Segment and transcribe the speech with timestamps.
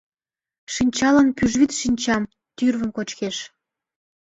[0.73, 2.23] Шинчалан пӱжвӱд шинчам,
[2.57, 3.37] тӱрвым кочкеш.